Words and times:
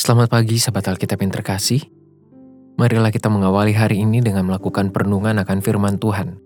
Selamat 0.00 0.32
pagi 0.32 0.56
sahabat 0.56 0.96
Alkitab 0.96 1.20
yang 1.20 1.28
terkasih. 1.28 1.84
Marilah 2.80 3.12
kita 3.12 3.28
mengawali 3.28 3.76
hari 3.76 4.00
ini 4.00 4.24
dengan 4.24 4.48
melakukan 4.48 4.96
perenungan 4.96 5.36
akan 5.44 5.60
firman 5.60 6.00
Tuhan. 6.00 6.40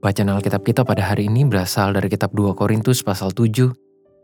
Bacaan 0.00 0.32
Alkitab 0.32 0.64
kita 0.64 0.80
pada 0.80 1.12
hari 1.12 1.28
ini 1.28 1.44
berasal 1.44 1.92
dari 1.92 2.08
kitab 2.08 2.32
2 2.32 2.56
Korintus 2.56 3.04
pasal 3.04 3.36
7 3.36 3.68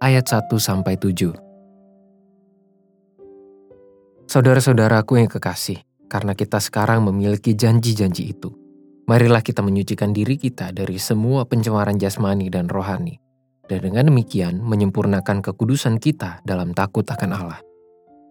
ayat 0.01 0.25
1 0.25 0.57
sampai 0.57 0.97
7. 0.97 1.37
Saudara-saudaraku 4.25 5.21
yang 5.21 5.29
kekasih, 5.29 5.85
karena 6.09 6.33
kita 6.33 6.65
sekarang 6.65 7.05
memiliki 7.05 7.53
janji-janji 7.53 8.33
itu, 8.33 8.57
marilah 9.05 9.45
kita 9.45 9.61
menyucikan 9.61 10.17
diri 10.17 10.41
kita 10.41 10.73
dari 10.73 10.97
semua 10.97 11.45
pencemaran 11.45 12.01
jasmani 12.01 12.49
dan 12.49 12.73
rohani, 12.73 13.21
dan 13.69 13.85
dengan 13.85 14.09
demikian 14.09 14.65
menyempurnakan 14.65 15.45
kekudusan 15.45 16.01
kita 16.01 16.41
dalam 16.49 16.73
takut 16.73 17.05
akan 17.05 17.33
Allah. 17.37 17.61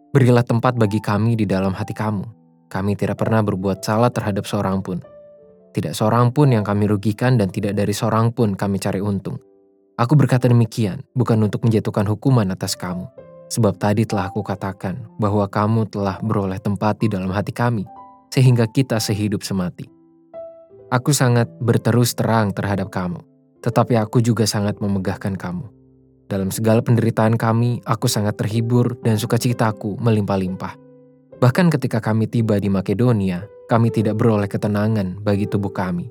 Berilah 0.09 0.41
tempat 0.41 0.73
bagi 0.73 0.98
kami 0.98 1.38
di 1.38 1.45
dalam 1.45 1.70
hati 1.70 1.94
kamu. 1.94 2.26
Kami 2.66 2.98
tidak 2.98 3.22
pernah 3.22 3.45
berbuat 3.45 3.86
salah 3.86 4.09
terhadap 4.09 4.41
seorang 4.41 4.81
pun. 4.81 5.06
Tidak 5.70 5.94
seorang 5.94 6.34
pun 6.34 6.50
yang 6.50 6.66
kami 6.66 6.89
rugikan 6.89 7.38
dan 7.38 7.53
tidak 7.53 7.78
dari 7.78 7.94
seorang 7.94 8.34
pun 8.34 8.58
kami 8.58 8.81
cari 8.81 9.06
untung. 9.06 9.38
Aku 10.02 10.17
berkata 10.17 10.50
demikian 10.50 11.06
bukan 11.14 11.45
untuk 11.45 11.61
menjatuhkan 11.61 12.09
hukuman 12.09 12.50
atas 12.50 12.73
kamu. 12.73 13.06
Sebab 13.53 13.78
tadi 13.78 14.09
telah 14.09 14.34
aku 14.34 14.42
katakan 14.42 14.97
bahwa 15.22 15.45
kamu 15.45 15.86
telah 15.94 16.17
beroleh 16.25 16.58
tempat 16.58 16.97
di 16.97 17.06
dalam 17.06 17.30
hati 17.30 17.53
kami, 17.53 17.86
sehingga 18.34 18.66
kita 18.66 18.97
sehidup 18.97 19.45
semati. 19.45 19.86
Aku 20.89 21.14
sangat 21.14 21.53
berterus 21.62 22.17
terang 22.17 22.50
terhadap 22.50 22.89
kamu, 22.89 23.22
tetapi 23.62 23.94
aku 24.02 24.25
juga 24.25 24.50
sangat 24.50 24.81
memegahkan 24.81 25.38
kamu 25.38 25.78
dalam 26.30 26.53
segala 26.53 26.85
penderitaan 26.85 27.41
kami, 27.41 27.81
aku 27.89 28.05
sangat 28.05 28.38
terhibur 28.38 28.94
dan 29.02 29.17
sukacitaku 29.17 29.97
melimpah-limpah. 29.97 30.77
Bahkan 31.41 31.73
ketika 31.73 31.97
kami 31.97 32.30
tiba 32.30 32.61
di 32.61 32.69
Makedonia, 32.69 33.49
kami 33.66 33.89
tidak 33.89 34.22
beroleh 34.22 34.45
ketenangan 34.45 35.17
bagi 35.25 35.50
tubuh 35.50 35.73
kami. 35.73 36.05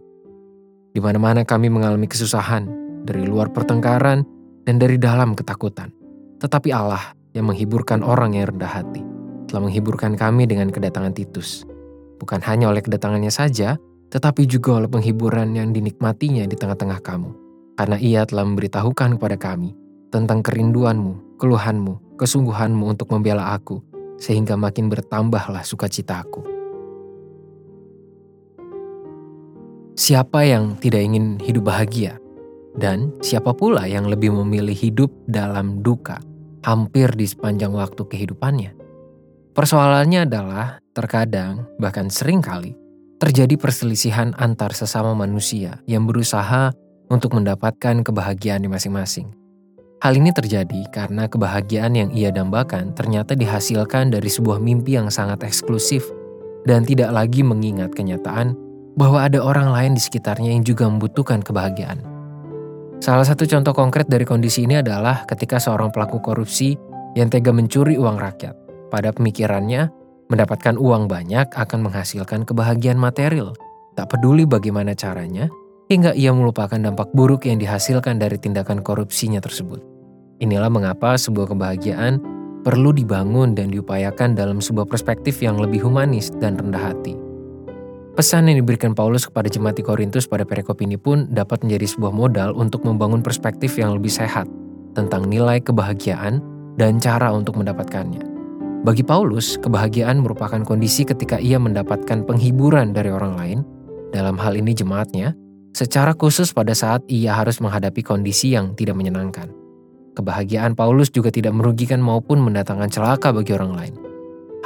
Di 0.90 0.98
mana-mana 0.98 1.46
kami 1.46 1.70
mengalami 1.70 2.10
kesusahan, 2.10 2.66
dari 3.06 3.30
luar 3.30 3.54
pertengkaran 3.54 4.26
dan 4.66 4.82
dari 4.82 4.98
dalam 4.98 5.38
ketakutan. 5.38 5.94
Tetapi 6.42 6.74
Allah 6.74 7.14
yang 7.38 7.46
menghiburkan 7.46 8.02
orang 8.02 8.34
yang 8.34 8.50
rendah 8.50 8.74
hati, 8.74 9.06
telah 9.46 9.70
menghiburkan 9.70 10.18
kami 10.18 10.50
dengan 10.50 10.74
kedatangan 10.74 11.14
Titus. 11.14 11.62
Bukan 12.18 12.42
hanya 12.42 12.74
oleh 12.74 12.82
kedatangannya 12.82 13.30
saja, 13.30 13.78
tetapi 14.10 14.50
juga 14.50 14.82
oleh 14.82 14.90
penghiburan 14.90 15.54
yang 15.54 15.70
dinikmatinya 15.70 16.42
di 16.42 16.58
tengah-tengah 16.58 16.98
kamu. 17.06 17.30
Karena 17.78 17.94
ia 18.02 18.26
telah 18.26 18.42
memberitahukan 18.42 19.22
kepada 19.22 19.38
kami 19.38 19.78
tentang 20.08 20.40
kerinduanmu, 20.40 21.38
keluhanmu, 21.40 22.18
kesungguhanmu 22.20 22.84
untuk 22.96 23.12
membela 23.12 23.52
aku, 23.54 23.80
sehingga 24.18 24.58
makin 24.58 24.90
bertambahlah 24.90 25.62
sukacitaku. 25.62 26.44
Siapa 29.98 30.46
yang 30.46 30.78
tidak 30.78 31.02
ingin 31.02 31.42
hidup 31.42 31.68
bahagia? 31.68 32.22
Dan 32.78 33.10
siapa 33.18 33.50
pula 33.50 33.90
yang 33.90 34.06
lebih 34.06 34.30
memilih 34.30 34.76
hidup 34.76 35.10
dalam 35.26 35.82
duka 35.82 36.22
hampir 36.62 37.10
di 37.18 37.26
sepanjang 37.26 37.74
waktu 37.74 38.06
kehidupannya? 38.06 38.78
Persoalannya 39.58 40.22
adalah 40.22 40.78
terkadang, 40.94 41.66
bahkan 41.82 42.06
sering 42.14 42.38
kali, 42.38 42.78
terjadi 43.18 43.58
perselisihan 43.58 44.30
antar 44.38 44.70
sesama 44.70 45.18
manusia 45.18 45.82
yang 45.90 46.06
berusaha 46.06 46.70
untuk 47.10 47.34
mendapatkan 47.34 48.06
kebahagiaan 48.06 48.62
di 48.62 48.70
masing-masing. 48.70 49.47
Hal 49.98 50.14
ini 50.14 50.30
terjadi 50.30 50.86
karena 50.94 51.26
kebahagiaan 51.26 51.90
yang 51.90 52.10
ia 52.14 52.30
dambakan 52.30 52.94
ternyata 52.94 53.34
dihasilkan 53.34 54.14
dari 54.14 54.30
sebuah 54.30 54.62
mimpi 54.62 54.94
yang 54.94 55.10
sangat 55.10 55.42
eksklusif 55.42 56.06
dan 56.70 56.86
tidak 56.86 57.10
lagi 57.10 57.42
mengingat 57.42 57.90
kenyataan 57.98 58.54
bahwa 58.94 59.26
ada 59.26 59.42
orang 59.42 59.74
lain 59.74 59.98
di 59.98 60.02
sekitarnya 60.02 60.54
yang 60.54 60.62
juga 60.62 60.86
membutuhkan 60.86 61.42
kebahagiaan. 61.42 61.98
Salah 63.02 63.26
satu 63.26 63.42
contoh 63.50 63.74
konkret 63.74 64.06
dari 64.06 64.22
kondisi 64.22 64.70
ini 64.70 64.78
adalah 64.78 65.26
ketika 65.26 65.58
seorang 65.58 65.90
pelaku 65.90 66.22
korupsi 66.22 66.78
yang 67.18 67.26
tega 67.26 67.50
mencuri 67.50 67.98
uang 67.98 68.22
rakyat. 68.22 68.54
Pada 68.94 69.10
pemikirannya, 69.10 69.90
mendapatkan 70.30 70.78
uang 70.78 71.10
banyak 71.10 71.50
akan 71.58 71.78
menghasilkan 71.82 72.46
kebahagiaan 72.46 72.98
material. 72.98 73.50
Tak 73.98 74.14
peduli 74.14 74.46
bagaimana 74.46 74.94
caranya, 74.94 75.50
hingga 75.88 76.12
ia 76.12 76.30
melupakan 76.36 76.76
dampak 76.76 77.08
buruk 77.16 77.48
yang 77.48 77.56
dihasilkan 77.56 78.20
dari 78.20 78.36
tindakan 78.36 78.84
korupsinya 78.84 79.40
tersebut. 79.40 79.80
Inilah 80.38 80.70
mengapa 80.70 81.16
sebuah 81.16 81.50
kebahagiaan 81.56 82.20
perlu 82.62 82.92
dibangun 82.92 83.56
dan 83.56 83.72
diupayakan 83.72 84.36
dalam 84.36 84.60
sebuah 84.60 84.86
perspektif 84.86 85.40
yang 85.40 85.56
lebih 85.56 85.82
humanis 85.82 86.28
dan 86.38 86.60
rendah 86.60 86.92
hati. 86.92 87.16
Pesan 88.14 88.50
yang 88.50 88.60
diberikan 88.60 88.92
Paulus 88.92 89.30
kepada 89.30 89.48
jemaat 89.48 89.78
di 89.78 89.84
Korintus 89.86 90.26
pada 90.26 90.42
perikop 90.42 90.82
ini 90.82 90.98
pun 90.98 91.30
dapat 91.30 91.62
menjadi 91.64 91.86
sebuah 91.96 92.12
modal 92.12 92.50
untuk 92.58 92.84
membangun 92.84 93.22
perspektif 93.22 93.78
yang 93.78 93.94
lebih 93.94 94.10
sehat 94.10 94.44
tentang 94.98 95.30
nilai 95.30 95.62
kebahagiaan 95.62 96.42
dan 96.76 96.98
cara 96.98 97.30
untuk 97.30 97.56
mendapatkannya. 97.56 98.22
Bagi 98.82 99.06
Paulus, 99.06 99.58
kebahagiaan 99.58 100.22
merupakan 100.22 100.62
kondisi 100.66 101.06
ketika 101.06 101.38
ia 101.38 101.62
mendapatkan 101.62 102.26
penghiburan 102.26 102.90
dari 102.90 103.10
orang 103.10 103.34
lain, 103.38 103.58
dalam 104.10 104.34
hal 104.38 104.54
ini 104.58 104.74
jemaatnya, 104.74 105.34
secara 105.78 106.10
khusus 106.18 106.50
pada 106.50 106.74
saat 106.74 107.06
ia 107.06 107.38
harus 107.38 107.62
menghadapi 107.62 108.02
kondisi 108.02 108.58
yang 108.58 108.74
tidak 108.74 108.98
menyenangkan. 108.98 109.46
Kebahagiaan 110.18 110.74
Paulus 110.74 111.14
juga 111.14 111.30
tidak 111.30 111.54
merugikan 111.54 112.02
maupun 112.02 112.42
mendatangkan 112.42 112.90
celaka 112.90 113.30
bagi 113.30 113.54
orang 113.54 113.78
lain. 113.78 113.94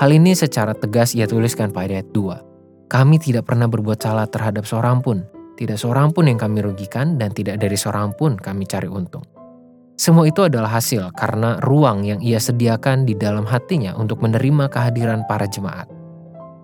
Hal 0.00 0.08
ini 0.08 0.32
secara 0.32 0.72
tegas 0.72 1.12
ia 1.12 1.28
tuliskan 1.28 1.68
pada 1.68 2.00
ayat 2.00 2.08
2. 2.16 2.88
Kami 2.88 3.20
tidak 3.20 3.44
pernah 3.44 3.68
berbuat 3.68 4.00
salah 4.00 4.24
terhadap 4.24 4.64
seorang 4.64 5.04
pun, 5.04 5.20
tidak 5.60 5.76
seorang 5.76 6.16
pun 6.16 6.32
yang 6.32 6.40
kami 6.40 6.64
rugikan 6.64 7.20
dan 7.20 7.36
tidak 7.36 7.60
dari 7.60 7.76
seorang 7.76 8.16
pun 8.16 8.40
kami 8.40 8.64
cari 8.64 8.88
untung. 8.88 9.28
Semua 10.00 10.24
itu 10.24 10.40
adalah 10.48 10.72
hasil 10.80 11.12
karena 11.12 11.60
ruang 11.60 12.08
yang 12.08 12.24
ia 12.24 12.40
sediakan 12.40 13.04
di 13.04 13.12
dalam 13.12 13.44
hatinya 13.44 13.92
untuk 14.00 14.24
menerima 14.24 14.72
kehadiran 14.72 15.28
para 15.28 15.44
jemaat. 15.44 15.92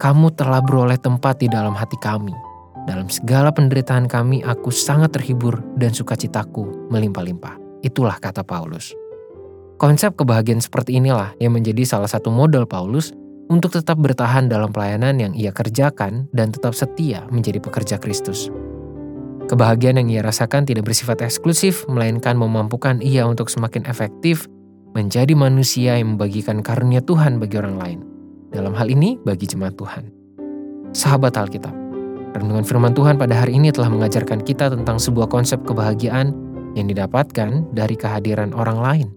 Kamu 0.01 0.33
telah 0.33 0.65
beroleh 0.65 0.97
tempat 0.97 1.45
di 1.45 1.53
dalam 1.53 1.77
hati 1.77 2.01
kami, 2.01 2.33
dalam 2.89 3.13
segala 3.13 3.53
penderitaan 3.53 4.09
kami, 4.09 4.41
aku 4.41 4.73
sangat 4.73 5.13
terhibur 5.13 5.61
dan 5.77 5.93
sukacitaku 5.93 6.89
melimpah-limpah. 6.89 7.85
Itulah 7.85 8.17
kata 8.17 8.41
Paulus. 8.41 8.97
Konsep 9.77 10.17
kebahagiaan 10.17 10.65
seperti 10.65 10.97
inilah 10.97 11.37
yang 11.37 11.53
menjadi 11.53 11.85
salah 11.85 12.09
satu 12.09 12.33
modal 12.33 12.65
Paulus 12.65 13.13
untuk 13.53 13.77
tetap 13.77 14.01
bertahan 14.01 14.49
dalam 14.49 14.73
pelayanan 14.73 15.21
yang 15.21 15.33
ia 15.37 15.53
kerjakan 15.53 16.33
dan 16.33 16.49
tetap 16.49 16.73
setia 16.73 17.29
menjadi 17.29 17.61
pekerja 17.61 18.01
Kristus. 18.01 18.49
Kebahagiaan 19.53 20.01
yang 20.01 20.09
ia 20.09 20.21
rasakan 20.25 20.65
tidak 20.65 20.89
bersifat 20.89 21.21
eksklusif, 21.21 21.85
melainkan 21.93 22.41
memampukan 22.41 23.05
ia 23.05 23.29
untuk 23.29 23.53
semakin 23.53 23.85
efektif 23.85 24.49
menjadi 24.97 25.37
manusia 25.37 26.01
yang 26.01 26.17
membagikan 26.17 26.65
karunia 26.65 27.05
Tuhan 27.05 27.37
bagi 27.37 27.61
orang 27.61 27.77
lain. 27.77 27.99
Dalam 28.49 28.73
hal 28.73 28.89
ini, 28.89 29.21
bagi 29.21 29.45
jemaat 29.45 29.77
Tuhan. 29.77 30.09
Sahabat 30.97 31.37
Alkitab, 31.37 31.88
Renungan 32.37 32.65
firman 32.65 32.93
Tuhan 32.93 33.17
pada 33.17 33.33
hari 33.33 33.57
ini 33.57 33.73
telah 33.73 33.89
mengajarkan 33.89 34.45
kita 34.45 34.69
tentang 34.69 35.01
sebuah 35.01 35.33
konsep 35.33 35.65
kebahagiaan 35.65 36.37
yang 36.77 36.87
didapatkan 36.89 37.65
dari 37.73 37.97
kehadiran 37.97 38.53
orang 38.53 38.79
lain 38.79 39.09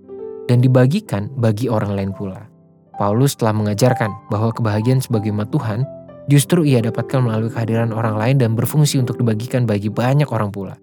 dan 0.48 0.63
dibagikan 0.63 1.28
bagi 1.36 1.68
orang 1.68 1.92
lain 1.92 2.12
pula. 2.16 2.48
Paulus 2.96 3.36
telah 3.36 3.52
mengajarkan 3.52 4.31
bahwa 4.31 4.56
kebahagiaan 4.56 5.04
sebagai 5.04 5.34
umat 5.36 5.52
Tuhan 5.52 5.84
justru 6.31 6.63
ia 6.63 6.80
dapatkan 6.80 7.19
melalui 7.19 7.52
kehadiran 7.52 7.92
orang 7.92 8.16
lain 8.16 8.36
dan 8.40 8.56
berfungsi 8.56 9.02
untuk 9.02 9.19
dibagikan 9.19 9.68
bagi 9.68 9.92
banyak 9.92 10.30
orang 10.31 10.54
pula. 10.54 10.78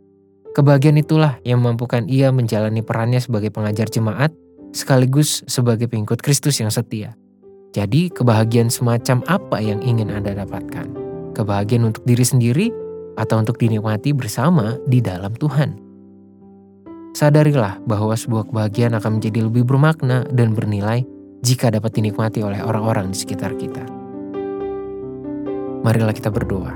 Kebahagiaan 0.52 0.98
itulah 0.98 1.38
yang 1.46 1.62
memampukan 1.62 2.04
ia 2.10 2.34
menjalani 2.34 2.82
perannya 2.82 3.22
sebagai 3.22 3.54
pengajar 3.54 3.86
jemaat 3.88 4.34
sekaligus 4.74 5.46
sebagai 5.46 5.86
pengikut 5.86 6.20
Kristus 6.20 6.58
yang 6.58 6.68
setia. 6.68 7.14
Jadi, 7.70 8.10
kebahagiaan 8.10 8.72
semacam 8.72 9.22
apa 9.28 9.60
yang 9.62 9.78
ingin 9.84 10.10
Anda 10.10 10.34
dapatkan? 10.42 10.97
Kebahagiaan 11.38 11.86
untuk 11.86 12.02
diri 12.02 12.26
sendiri 12.26 12.66
atau 13.14 13.38
untuk 13.38 13.54
dinikmati 13.58 14.10
bersama 14.10 14.74
di 14.90 14.98
dalam 14.98 15.30
Tuhan. 15.38 15.78
Sadarilah 17.14 17.82
bahwa 17.86 18.14
sebuah 18.14 18.50
kebahagiaan 18.50 18.94
akan 18.98 19.18
menjadi 19.18 19.46
lebih 19.46 19.66
bermakna 19.66 20.26
dan 20.30 20.54
bernilai 20.54 21.02
jika 21.42 21.70
dapat 21.70 21.94
dinikmati 21.94 22.42
oleh 22.42 22.62
orang-orang 22.62 23.10
di 23.10 23.18
sekitar 23.18 23.54
kita. 23.58 23.82
Marilah 25.82 26.14
kita 26.14 26.30
berdoa. 26.30 26.74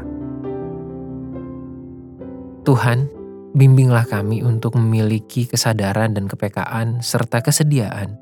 Tuhan, 2.62 3.10
bimbinglah 3.58 4.06
kami 4.06 4.46
untuk 4.46 4.78
memiliki 4.78 5.50
kesadaran 5.50 6.14
dan 6.14 6.30
kepekaan 6.30 7.02
serta 7.02 7.42
kesediaan 7.42 8.18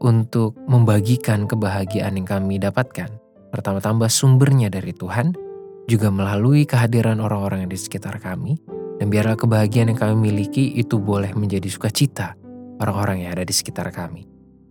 untuk 0.00 0.56
membagikan 0.68 1.48
kebahagiaan 1.48 2.20
yang 2.20 2.28
kami 2.28 2.60
dapatkan. 2.60 3.08
Pertama-tama 3.48 4.12
sumbernya 4.12 4.68
dari 4.68 4.92
Tuhan, 4.92 5.45
juga 5.86 6.10
melalui 6.10 6.66
kehadiran 6.66 7.22
orang-orang 7.22 7.66
yang 7.66 7.72
di 7.72 7.78
sekitar 7.78 8.18
kami, 8.18 8.58
dan 8.98 9.06
biarlah 9.08 9.38
kebahagiaan 9.38 9.94
yang 9.94 10.00
kami 10.00 10.30
miliki 10.30 10.74
itu 10.74 10.98
boleh 10.98 11.30
menjadi 11.32 11.66
sukacita 11.70 12.34
orang-orang 12.82 13.26
yang 13.26 13.38
ada 13.38 13.44
di 13.46 13.54
sekitar 13.54 13.88
kami. 13.94 14.26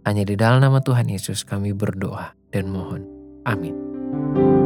Hanya 0.06 0.22
di 0.22 0.38
dalam 0.38 0.62
nama 0.62 0.84
Tuhan 0.84 1.10
Yesus 1.10 1.42
kami 1.48 1.74
berdoa 1.74 2.38
dan 2.54 2.70
mohon. 2.70 3.08
Amin. 3.46 4.65